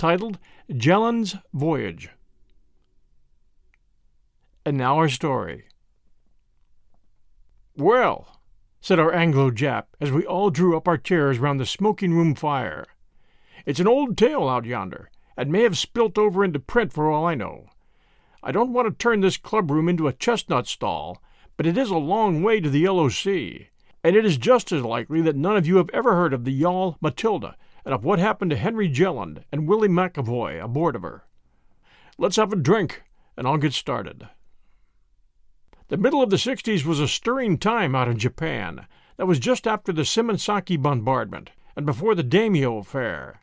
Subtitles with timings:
[0.00, 0.38] titled
[0.74, 2.08] Jelland's Voyage.
[4.64, 5.64] And now our story.
[7.76, 8.40] Well,
[8.80, 12.34] said our Anglo Jap as we all drew up our chairs round the smoking room
[12.34, 12.86] fire.
[13.66, 17.26] It's an old tale out yonder, and may have spilt over into print for all
[17.26, 17.66] I know.
[18.42, 21.22] I don't want to turn this club room into a chestnut stall,
[21.58, 23.68] but it is a long way to the Yellow Sea,
[24.02, 26.52] and it is just as likely that none of you have ever heard of the
[26.52, 27.54] yawl Matilda
[27.84, 31.24] and of what happened to Henry Jelland and Willie McAvoy aboard of her.
[32.18, 33.02] Let's have a drink,
[33.36, 34.28] and I'll get started.
[35.88, 38.86] The middle of the 60s was a stirring time out in Japan.
[39.16, 43.40] That was just after the Shimonoseki bombardment and before the daimyo affair.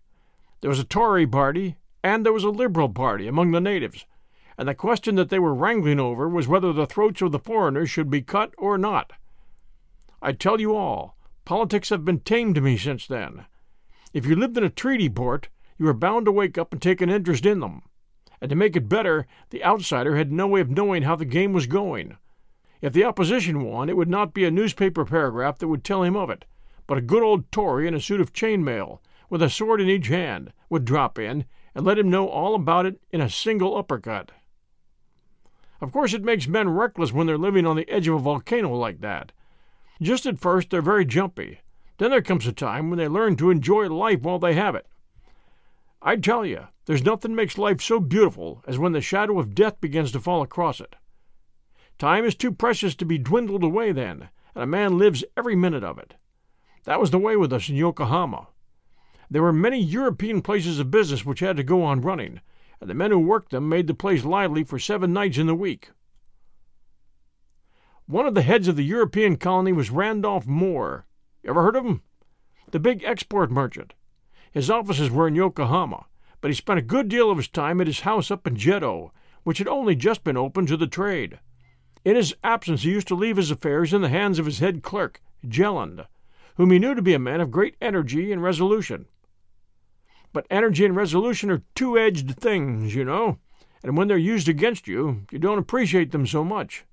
[0.61, 4.05] There was a Tory party and there was a Liberal party among the natives,
[4.57, 7.89] and the question that they were wrangling over was whether the throats of the foreigners
[7.89, 9.11] should be cut or not.
[10.21, 11.15] I tell you all,
[11.45, 13.45] politics have been tame to me since then.
[14.13, 17.01] If you lived in a treaty port, you were bound to wake up and take
[17.01, 17.83] an interest in them.
[18.39, 21.53] And to make it better, the outsider had no way of knowing how the game
[21.53, 22.17] was going.
[22.81, 26.15] If the opposition won, it would not be a newspaper paragraph that would tell him
[26.15, 26.45] of it,
[26.85, 29.89] but a good old Tory in a suit of chain mail, with a sword in
[29.89, 33.75] each hand, would drop in and let him know all about it in a single
[33.75, 34.31] uppercut.
[35.81, 38.73] Of course, it makes men reckless when they're living on the edge of a volcano
[38.73, 39.31] like that.
[40.01, 41.59] Just at first, they're very jumpy,
[41.97, 44.87] then there comes a time when they learn to enjoy life while they have it.
[46.01, 49.81] I tell you, there's nothing makes life so beautiful as when the shadow of death
[49.81, 50.95] begins to fall across it.
[51.97, 55.83] Time is too precious to be dwindled away then, and a man lives every minute
[55.83, 56.13] of it.
[56.83, 58.47] That was the way with us in Yokohama.
[59.29, 62.41] There were many European places of business which had to go on running,
[62.79, 65.55] and the men who worked them made the place lively for seven nights in the
[65.55, 65.89] week.
[68.05, 71.06] One of the heads of the European colony was Randolph Moore,
[71.47, 72.01] Ever heard of him?
[72.71, 73.93] The big export merchant.
[74.51, 76.05] His offices were in Yokohama,
[76.41, 79.11] but he spent a good deal of his time at his house up in Jeddo,
[79.43, 81.39] which had only just been opened to the trade.
[82.03, 84.83] In his absence, he used to leave his affairs in the hands of his head
[84.83, 86.05] clerk, Jelland,
[86.55, 89.05] whom he knew to be a man of great energy and resolution.
[90.33, 93.39] But energy and resolution are two edged things, you know,
[93.83, 96.83] and when they're used against you, you don't appreciate them so much.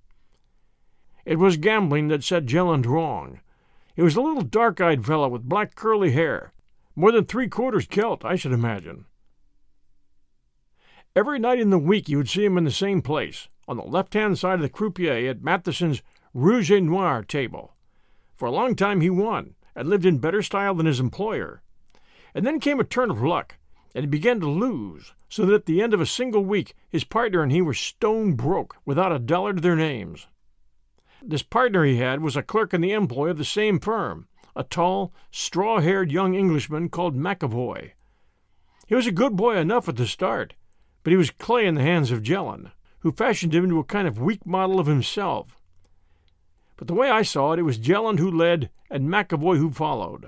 [1.24, 3.40] It was gambling that set Jelland wrong,
[3.94, 6.52] he was a little dark eyed fellow with black curly hair,
[6.96, 9.06] more than three quarters Celt, I should imagine.
[11.16, 13.84] Every night in the week you would see him in the same place, on the
[13.84, 16.02] left hand side of the croupier at Matheson's
[16.32, 17.76] Rouge et Noir table.
[18.34, 21.62] For a long time he won, and lived in better style than his employer.
[22.34, 23.58] And then came a turn of luck,
[23.94, 27.04] and he began to lose, so that at the end of a single week his
[27.04, 30.26] partner and he were stone broke, without a dollar to their names.
[31.26, 34.62] This partner he had was a clerk in the employ of the same firm, a
[34.62, 37.92] tall, straw haired young Englishman called McAvoy.
[38.86, 40.52] He was a good boy enough at the start,
[41.02, 44.06] but he was clay in the hands of Jelland, who fashioned him into a kind
[44.06, 45.58] of weak model of himself.
[46.76, 50.26] But the way I saw it, it was Jelland who led and McAvoy who followed.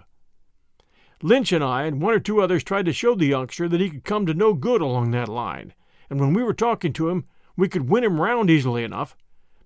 [1.21, 3.91] Lynch and I and one or two others tried to show the youngster that he
[3.91, 5.75] could come to no good along that line,
[6.09, 9.15] and when we were talking to him, we could win him round easily enough,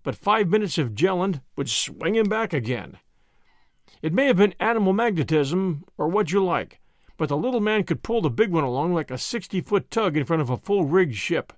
[0.03, 2.99] but five minutes of Jelland would swing him back again.
[4.03, 6.81] It may have been animal magnetism, or what you like,
[7.17, 10.17] but the little man could pull the big one along like a sixty foot tug
[10.17, 11.53] in front of a full rigged ship.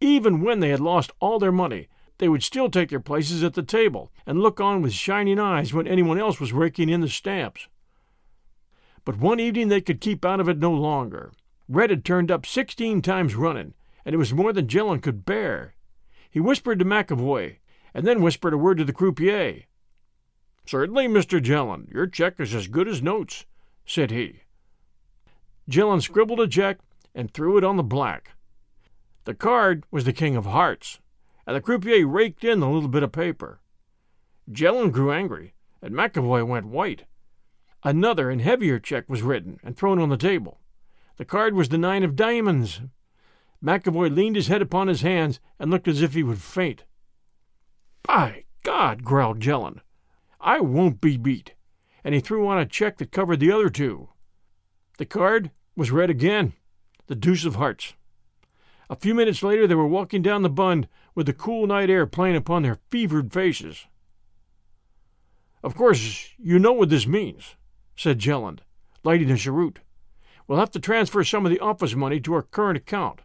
[0.00, 3.54] Even when they had lost all their money, they would still take their places at
[3.54, 7.08] the table and look on with shining eyes when anyone else was raking in the
[7.08, 7.68] stamps.
[9.04, 11.32] But one evening they could keep out of it no longer.
[11.68, 13.72] Red had turned up sixteen times running,
[14.04, 15.74] and it was more than Jelland could bear.
[16.30, 17.56] He whispered to McAvoy,
[17.94, 19.64] and then whispered a word to the croupier.
[20.66, 21.42] Certainly, Mr.
[21.42, 23.46] Jelland, your check is as good as notes,
[23.86, 24.42] said he.
[25.68, 26.78] Jelland scribbled a check
[27.14, 28.32] and threw it on the black.
[29.24, 31.00] The card was the king of hearts,
[31.46, 33.60] and the croupier raked in the little bit of paper.
[34.50, 37.04] Jelland grew angry, and McAvoy went white.
[37.84, 40.60] Another and heavier check was written and thrown on the table.
[41.16, 42.80] The card was the nine of diamonds.
[43.62, 46.84] McAvoy leaned his head upon his hands and looked as if he would faint.
[48.02, 49.80] By God, growled Jelland,
[50.40, 51.54] I won't be beat.
[52.04, 54.08] And he threw on a check that covered the other two.
[54.98, 56.54] The card was red again,
[57.06, 57.94] the deuce of hearts.
[58.88, 62.06] A few minutes later they were walking down the Bund with the cool night air
[62.06, 63.86] playing upon their fevered faces.
[65.62, 67.56] Of course, you know what this means
[67.98, 68.62] said Jelland,
[69.02, 69.80] lighting a cheroot.
[70.46, 73.22] We'll have to transfer some of the office money to our current account.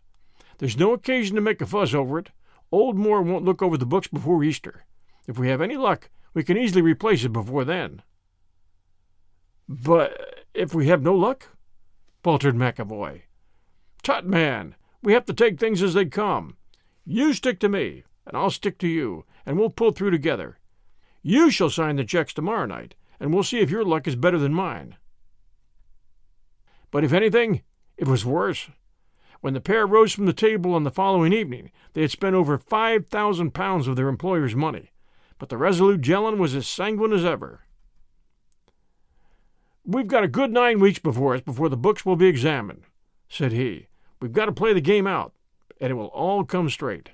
[0.57, 2.29] There's no occasion to make a fuss over it.
[2.71, 4.85] Old Moore won't look over the books before Easter.
[5.27, 8.01] If we have any luck, we can easily replace it before then.
[9.69, 11.49] But if we have no luck?
[12.23, 13.23] faltered McAvoy.
[14.01, 16.57] Tut, man, we have to take things as they come.
[17.05, 20.59] You stick to me, and I'll stick to you, and we'll pull through together.
[21.21, 24.37] You shall sign the checks tomorrow night, and we'll see if your luck is better
[24.37, 24.95] than mine.
[26.91, 27.61] But if anything,
[27.97, 28.69] it was worse.
[29.43, 32.57] When the pair rose from the table on the following evening, they had spent over
[32.57, 34.91] five thousand pounds of their employer's money,
[35.37, 37.65] but the resolute Jelland was as sanguine as ever.
[39.83, 42.83] We've got a good nine weeks before us before the books will be examined,
[43.27, 43.87] said he.
[44.21, 45.33] We've got to play the game out,
[45.81, 47.09] and it will all come straight.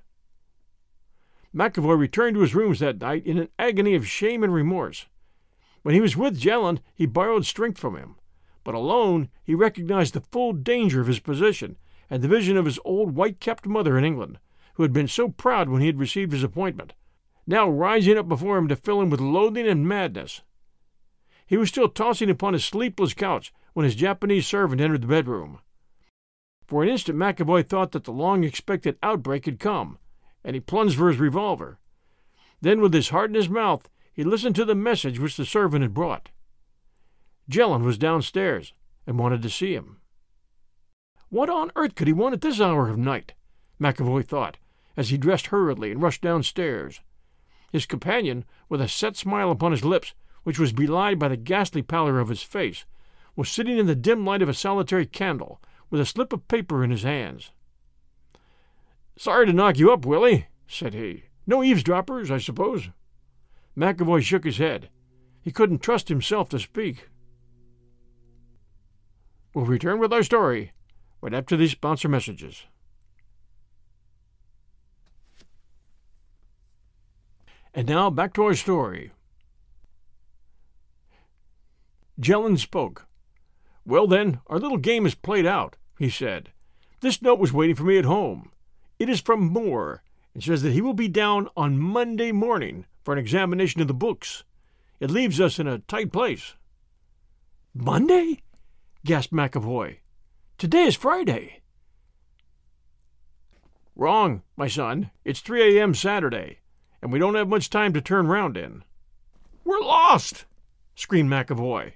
[1.51, 5.07] McAvoy returned to his rooms that night in an agony of shame and remorse.
[5.81, 8.17] When he was with Jelland, he borrowed strength from him.
[8.63, 11.77] But alone, he recognized the full danger of his position
[12.09, 14.39] and the vision of his old white capped mother in England,
[14.75, 16.93] who had been so proud when he had received his appointment,
[17.45, 20.41] now rising up before him to fill him with loathing and madness.
[21.45, 25.59] He was still tossing upon his sleepless couch when his Japanese servant entered the bedroom.
[26.67, 29.97] For an instant, McAvoy thought that the long expected outbreak had come,
[30.43, 31.79] and he plunged for his revolver.
[32.61, 35.81] Then, with his heart in his mouth, he listened to the message which the servant
[35.81, 36.29] had brought.
[37.49, 38.73] Jelland was downstairs
[39.07, 40.01] and wanted to see him.
[41.29, 43.33] What on earth could he want at this hour of night?
[43.79, 44.57] McAvoy thought,
[44.97, 47.01] as he dressed hurriedly and rushed downstairs.
[47.71, 51.83] His companion, with a set smile upon his lips, which was belied by the ghastly
[51.83, 52.85] pallor of his face,
[53.35, 55.61] was sitting in the dim light of a solitary candle,
[55.91, 57.51] with a slip of paper in his hands.
[59.15, 61.25] Sorry to knock you up, Willie, said he.
[61.45, 62.89] No eavesdroppers, I suppose?
[63.77, 64.89] McAvoy shook his head.
[65.41, 67.07] He couldn't trust himself to speak.
[69.53, 70.71] We'll return with our story
[71.21, 72.63] right after these sponsor messages.
[77.73, 79.11] And now back to our story.
[82.19, 83.07] Jelland spoke.
[83.85, 86.51] Well, then, our little game is played out, he said.
[87.01, 88.51] This note was waiting for me at home.
[88.97, 93.13] It is from Moore, and says that he will be down on Monday morning for
[93.13, 94.43] an examination of the books.
[94.99, 96.55] It leaves us in a tight place.
[97.73, 98.41] Monday?
[99.05, 99.97] gasped McAvoy.
[100.59, 101.61] Today is Friday.
[103.95, 105.09] Wrong, my son.
[105.23, 105.93] It's 3 a.m.
[105.93, 106.59] Saturday,
[107.01, 108.83] and we don't have much time to turn round in.
[109.63, 110.43] We're lost!
[110.95, 111.93] screamed McAvoy.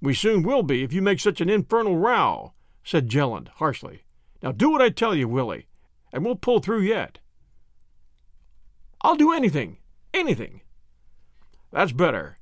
[0.00, 2.52] We soon will be if you make such an infernal row,
[2.84, 4.04] said Jelland harshly.
[4.44, 5.66] Now do what I tell you, Willie,
[6.12, 7.18] and we'll pull through yet.
[9.02, 9.78] I'll do anything,
[10.14, 10.60] Anything.
[11.72, 12.38] That's better.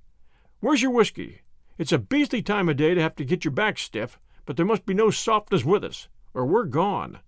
[0.61, 1.41] Where's your whiskey?
[1.79, 4.65] It's a beastly time of day to have to get your back stiff, but there
[4.65, 7.19] must be no softness with us, or we're gone.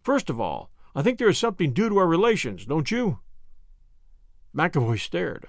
[0.00, 3.18] First of all, I think there is something due to our relations, don't you?
[4.54, 5.48] McAvoy stared.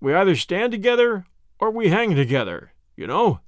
[0.00, 1.26] We either stand together
[1.58, 3.40] or we hang together, you know.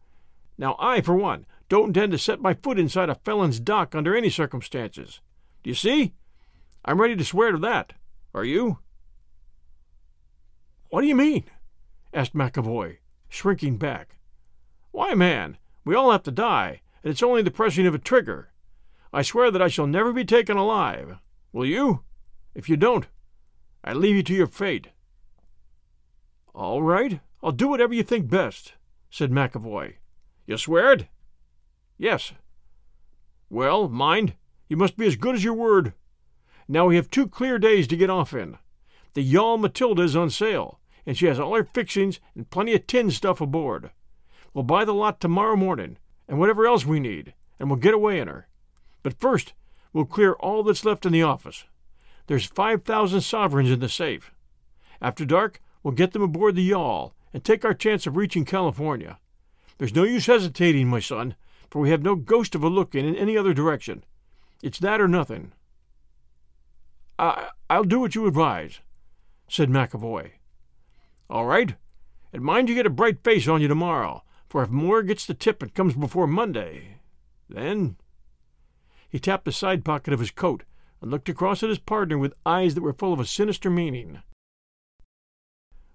[0.58, 4.14] Now, I, for one, don't intend to set my foot inside a felon's dock under
[4.14, 5.20] any circumstances.
[5.62, 6.12] Do you see?
[6.84, 7.94] I'm ready to swear to that.
[8.34, 8.78] Are you?
[10.90, 11.44] What do you mean?
[12.12, 12.98] asked McAvoy,
[13.28, 14.16] shrinking back.
[14.90, 18.50] Why, man, We all have to die, it's only the pressing of a trigger.
[19.12, 21.18] I swear that I shall never be taken alive.
[21.52, 22.02] Will you?
[22.54, 23.06] If you don't,
[23.84, 24.88] I leave you to your fate.
[26.54, 28.74] All right, I'll do whatever you think best,
[29.10, 29.94] said McAvoy.
[30.46, 31.08] You swear it?
[31.98, 32.32] Yes.
[33.48, 34.34] Well, mind,
[34.68, 35.94] you must be as good as your word.
[36.68, 38.58] Now we have two clear days to get off in.
[39.14, 42.86] The yawl Matilda is on sale, and she has all her fixings and plenty of
[42.86, 43.90] tin stuff aboard.
[44.54, 48.18] We'll buy the lot tomorrow morning, and whatever else we need, and we'll get away
[48.18, 48.48] in her.
[49.02, 49.52] But first,
[49.92, 51.64] we'll clear all that's left in the office.
[52.26, 54.32] There's five thousand sovereigns in the safe.
[55.00, 59.18] After dark, we'll get them aboard the yawl and take our chance of reaching California.
[59.78, 61.34] There's no use hesitating, my son,
[61.70, 64.04] for we have no ghost of a look in in any other direction.
[64.62, 65.52] It's that or nothing.
[67.18, 68.80] I, I'll do what you advise,
[69.48, 70.32] said McAvoy.
[71.28, 71.74] All right,
[72.32, 74.22] and mind you get a bright face on you tomorrow,
[74.52, 76.96] for if Moore gets the tip and comes before Monday,
[77.48, 77.96] then.
[79.08, 80.64] He tapped the side pocket of his coat
[81.00, 84.20] and looked across at his partner with eyes that were full of a sinister meaning.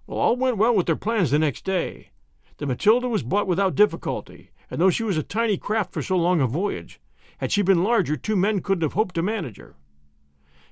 [0.08, 2.10] Well, all went well with their plans the next day.
[2.56, 6.16] The Matilda was bought without difficulty, and though she was a tiny craft for so
[6.16, 7.00] long a voyage,
[7.36, 9.76] had she been larger, two men couldn't have hoped to manage her.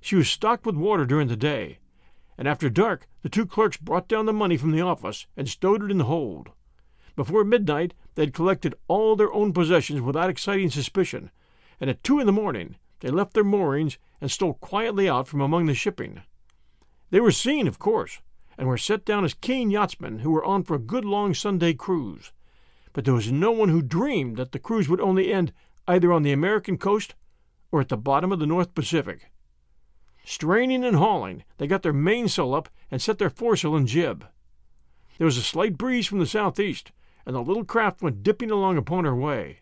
[0.00, 1.78] She was stocked with water during the day,
[2.36, 5.84] and after dark the two clerks brought down the money from the office and stowed
[5.84, 6.50] it in the hold.
[7.16, 11.30] Before midnight they had collected all their own possessions without exciting suspicion,
[11.80, 15.40] and at two in the morning they left their moorings and stole quietly out from
[15.40, 16.22] among the shipping.
[17.10, 18.20] They were seen, of course,
[18.58, 21.72] and were set down as keen yachtsmen who were on for a good long Sunday
[21.72, 22.32] cruise.
[22.92, 25.52] But there was no one who dreamed that the cruise would only end
[25.88, 27.14] either on the American coast
[27.70, 29.30] or at the bottom of the North Pacific.
[30.24, 34.26] Straining and hauling, they got their mainsail up and set their foresail and jib.
[35.18, 36.92] There was a slight breeze from the southeast,
[37.26, 39.60] and the little craft went dipping along upon her way.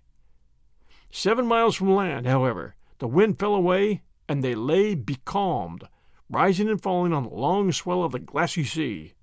[1.10, 5.88] Seven miles from land, however, the wind fell away, and they lay becalmed,
[6.28, 9.14] rising and falling on the long swell of the glassy sea.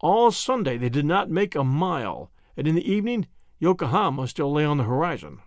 [0.00, 3.26] All Sunday they did not make a mile, and in the evening
[3.58, 5.40] Yokohama still lay on the horizon.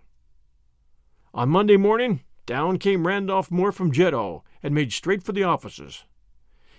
[1.32, 6.04] On Monday morning, down came Randolph Moore from Jeddo and made straight for the offices.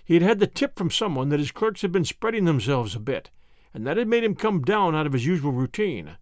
[0.04, 3.00] He had had the tip from someone that his clerks had been spreading themselves a
[3.00, 3.30] bit,
[3.76, 6.16] and that had made him come down out of his usual routine.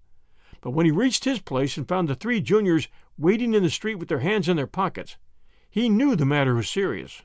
[0.61, 3.95] But when he reached his place and found the three juniors waiting in the street
[3.95, 5.17] with their hands in their pockets,
[5.71, 7.23] he knew the matter was serious.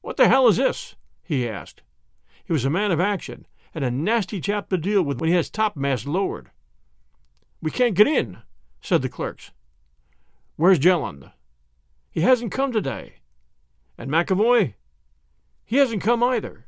[0.00, 0.94] What the hell is this?
[1.24, 1.82] he asked.
[2.44, 5.34] He was a man of action, and a nasty chap to deal with when he
[5.34, 6.52] has topmast lowered.
[7.60, 8.42] We can't get in,
[8.80, 9.50] said the clerks.
[10.54, 11.32] Where's Jelland?
[12.12, 13.14] He hasn't come today.
[13.98, 14.74] And McAvoy?
[15.64, 16.66] He hasn't come either.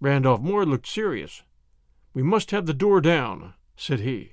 [0.00, 1.42] Randolph Moore looked serious.
[2.12, 4.32] We must have the door down, said he.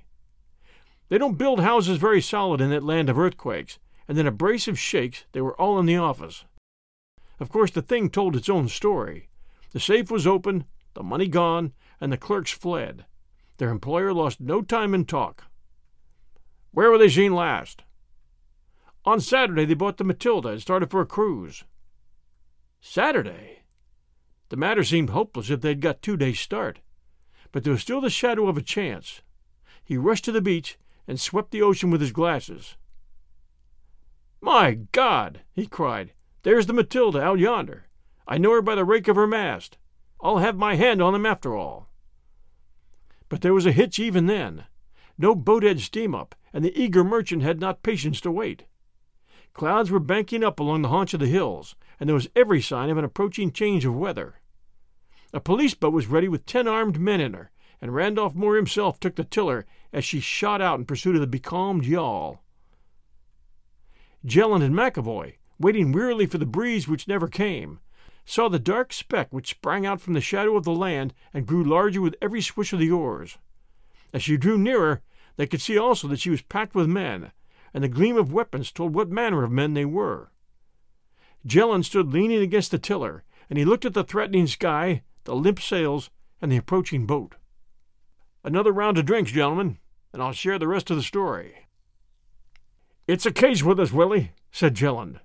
[1.10, 4.67] They don't build houses very solid in that land of earthquakes, and in a brace
[4.67, 6.46] of shakes they were all in the office.
[7.39, 9.29] Of course, the thing told its own story.
[9.72, 13.05] The safe was open, the money gone, and the clerks fled.
[13.58, 15.46] Their employer lost no time in talk.
[16.72, 17.84] Where were they seen last?
[19.05, 21.63] On Saturday, they bought the Matilda and started for a cruise.
[22.82, 23.62] Saturday?
[24.54, 26.80] The matter seemed hopeless if they'd got two days' start.
[27.52, 29.24] But there was still the shadow of a chance.
[29.84, 32.78] He rushed to the beach and swept the ocean with his glasses.
[34.42, 35.42] My God!
[35.54, 36.14] he cried.
[36.44, 37.88] There's the Matilda out yonder.
[38.28, 39.80] I know her by the rake of her mast.
[40.22, 41.90] I'll have my hand on them after all.
[43.30, 44.66] But there was a hitch even then.
[45.18, 48.66] No boat had steam up, and the eager merchant had not patience to wait.
[49.54, 52.92] Clouds were banking up along the haunch of the hills, and there was every sign
[52.92, 54.36] of an approaching change of weather.
[55.36, 57.50] A police boat was ready with ten armed men in her,
[57.82, 61.28] and Randolph Moore himself took the tiller as she shot out in pursuit of the
[61.28, 62.44] becalmed yawl.
[64.24, 67.80] Jelland and McAvoy, waiting wearily for the breeze which never came,
[68.25, 71.63] saw the dark speck which sprang out from the shadow of the land and grew
[71.63, 73.40] larger with every swish of the oars.
[74.13, 75.02] As she drew nearer,
[75.36, 77.32] they could see also that she was packed with men,
[77.74, 80.32] and the gleam of weapons told what manner of men they were.
[81.44, 85.60] Jelland stood leaning against the tiller, and he looked at the threatening sky, the limp
[85.60, 86.10] sails,
[86.42, 87.36] and the approaching boat.
[88.44, 89.77] Another round of drinks, gentlemen,
[90.12, 91.68] and I'll share the rest of the story.
[93.08, 95.20] It's a case with us, Willie, said Jelland.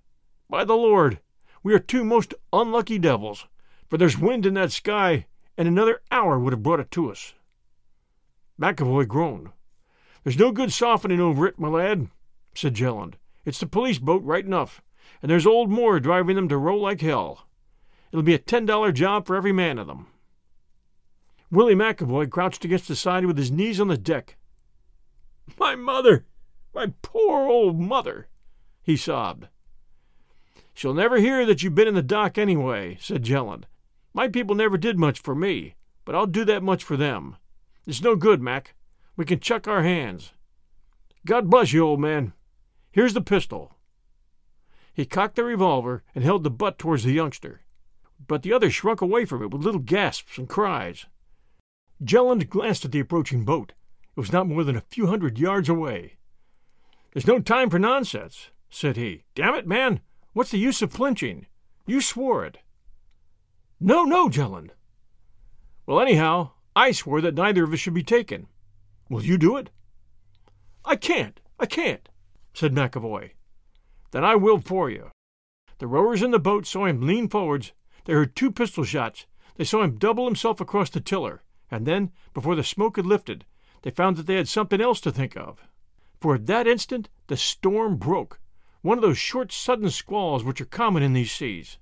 [0.48, 1.20] By the Lord,
[1.62, 3.46] we are two most unlucky devils,
[3.88, 5.26] for there's wind in that sky,
[5.56, 7.34] and another hour would have brought it to us.
[8.60, 9.50] McAvoy groaned.
[10.24, 12.08] There's no good softening over it, my lad
[12.54, 13.16] said Jelland.
[13.44, 14.82] It's the police boat, right enough,
[15.22, 17.46] and there's old Moore driving them to row like hell.
[18.10, 20.06] It'll be a ten dollar job for every man of them.
[21.50, 24.36] Willie McAvoy crouched against the side with his knees on the deck.
[25.58, 26.26] My mother!
[26.74, 28.28] My poor old mother!
[28.82, 29.48] he sobbed.
[30.74, 33.66] She'll never hear that you've been in the dock anyway, said Jelland.
[34.14, 35.74] My people never did much for me,
[36.04, 37.36] but I'll do that much for them.
[37.86, 38.74] It's no good, Mac.
[39.16, 40.32] We can chuck our hands.
[41.26, 42.32] God bless you, old man.
[42.92, 43.76] Here's the pistol.
[44.94, 47.62] He cocked the revolver and held the butt towards the youngster,
[48.26, 51.06] but the other shrunk away from it with little gasps and cries.
[52.02, 53.72] Jelland glanced at the approaching boat.
[54.16, 56.16] It was not more than a few hundred yards away.
[57.12, 59.24] There's no time for nonsense, said he.
[59.34, 60.00] Damn it, man!
[60.32, 61.46] What's the use of flinching?
[61.86, 62.58] You swore it.
[63.80, 64.72] No, no, Jelland.
[65.86, 68.46] Well, anyhow, I swore that neither of us should be taken.
[69.08, 69.70] Will you do it?
[70.84, 72.08] I can't, I can't,
[72.52, 73.30] said McAvoy.
[74.10, 75.10] Then I will for you.
[75.78, 77.72] The rowers in the boat saw him lean forwards.
[78.08, 79.26] They heard two pistol shots.
[79.56, 83.44] They saw him double himself across the tiller, and then, before the smoke had lifted,
[83.82, 85.68] they found that they had something else to think of.
[86.18, 88.40] For at that instant the storm broke,
[88.80, 91.76] one of those short, sudden squalls which are common in these seas.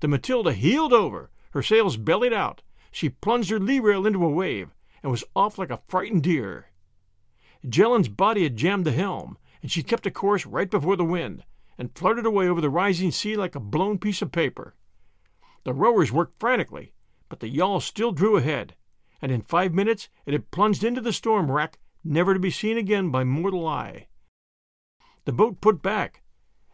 [0.00, 2.62] The Matilda heeled over, her sails bellied out.
[2.90, 4.70] She plunged her lee rail into a wave,
[5.02, 6.70] and was off like a frightened deer.
[7.68, 11.44] Jelland's body had jammed the helm, and she kept a course right before the wind,
[11.76, 14.74] and flirted away over the rising sea like a blown piece of paper.
[15.64, 16.92] The rowers worked frantically,
[17.28, 18.74] but the yawl still drew ahead,
[19.20, 22.78] and in five minutes it had plunged into the storm rack, never to be seen
[22.78, 24.06] again by mortal eye.
[25.24, 26.22] The boat put back,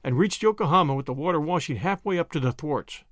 [0.04, 3.02] and reached Yokohama with the water washing halfway up to the thwarts.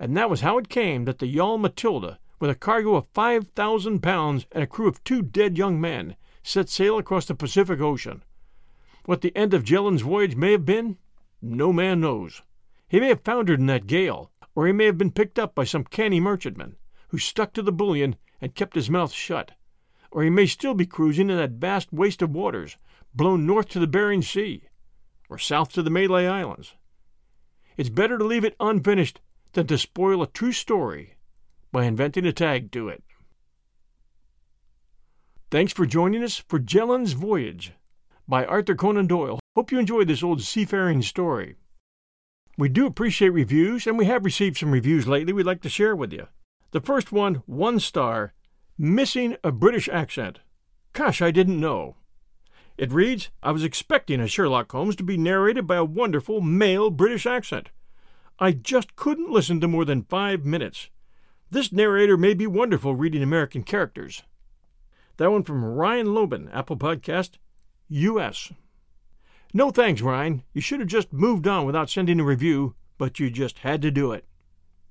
[0.00, 3.48] And that was how it came that the yawl Matilda, with a cargo of five
[3.48, 7.80] thousand pounds and a crew of two dead young men, set sail across the Pacific
[7.80, 8.24] Ocean.
[9.04, 10.96] What the end of Jelland's voyage may have been,
[11.40, 12.42] no man knows.
[12.94, 15.64] He may have foundered in that gale, or he may have been picked up by
[15.64, 16.76] some canny merchantman,
[17.08, 19.50] who stuck to the bullion and kept his mouth shut,
[20.12, 22.76] or he may still be cruising in that vast waste of waters,
[23.12, 24.68] blown north to the Bering Sea,
[25.28, 26.74] or south to the Malay Islands.
[27.76, 29.20] It's better to leave it unfinished
[29.54, 31.16] than to spoil a true story
[31.72, 33.02] by inventing a tag to it.
[35.50, 37.72] Thanks for joining us for Jelland's Voyage
[38.28, 39.40] by Arthur Conan Doyle.
[39.56, 41.56] Hope you enjoyed this old seafaring story.
[42.56, 45.96] We do appreciate reviews, and we have received some reviews lately we'd like to share
[45.96, 46.28] with you.
[46.70, 48.32] The first one, one star,
[48.78, 50.40] missing a British accent.
[50.92, 51.96] Gosh, I didn't know.
[52.76, 56.90] It reads I was expecting a Sherlock Holmes to be narrated by a wonderful male
[56.90, 57.70] British accent.
[58.38, 60.90] I just couldn't listen to more than five minutes.
[61.50, 64.22] This narrator may be wonderful reading American characters.
[65.16, 67.38] That one from Ryan Loban, Apple Podcast,
[67.88, 68.52] U.S.
[69.56, 70.42] No thanks, Ryan.
[70.52, 73.90] You should have just moved on without sending a review, but you just had to
[73.92, 74.24] do it.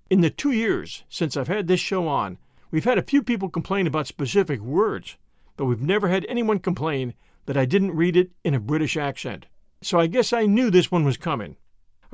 [0.10, 2.38] In the two years since I've had this show on,
[2.71, 5.17] we've had a few people complain about specific words,
[5.58, 7.13] but we've never had anyone complain
[7.45, 9.47] that I didn't read it in a British accent.
[9.82, 11.58] So I guess I knew this one was coming.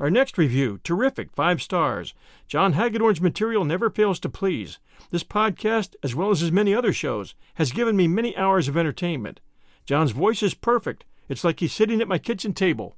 [0.00, 2.14] Our next review, terrific, five stars.
[2.48, 4.80] John Hagedorn's material never fails to please.
[5.12, 8.76] This podcast, as well as his many other shows, has given me many hours of
[8.76, 9.38] entertainment.
[9.86, 11.04] John's voice is perfect.
[11.30, 12.96] It's like he's sitting at my kitchen table.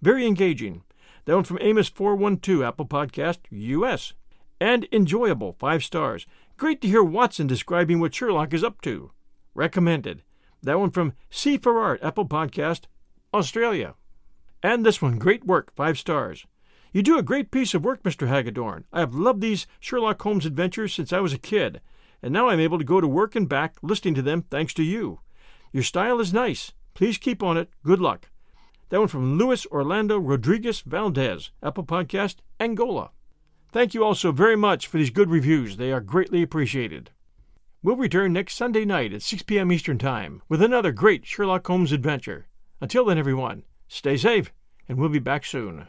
[0.00, 0.84] Very engaging.
[1.26, 4.14] That one from Amos412, Apple Podcast, US.
[4.58, 6.26] And enjoyable, five stars.
[6.56, 9.12] Great to hear Watson describing what Sherlock is up to.
[9.54, 10.22] Recommended.
[10.62, 12.84] That one from C for Art, Apple Podcast,
[13.34, 13.96] Australia.
[14.62, 16.46] And this one, great work, five stars.
[16.90, 18.28] You do a great piece of work, Mr.
[18.28, 18.86] Hagedorn.
[18.94, 21.82] I have loved these Sherlock Holmes adventures since I was a kid,
[22.22, 24.82] and now I'm able to go to work and back listening to them thanks to
[24.82, 25.20] you.
[25.70, 26.72] Your style is nice.
[26.94, 27.68] Please keep on it.
[27.82, 28.30] Good luck.
[28.88, 33.10] That one from Luis Orlando Rodriguez Valdez, Apple Podcast, Angola.
[33.72, 35.76] Thank you all so very much for these good reviews.
[35.76, 37.10] They are greatly appreciated.
[37.82, 39.72] We'll return next Sunday night at 6 p.m.
[39.72, 42.46] Eastern Time with another great Sherlock Holmes adventure.
[42.80, 44.52] Until then, everyone, stay safe,
[44.88, 45.88] and we'll be back soon.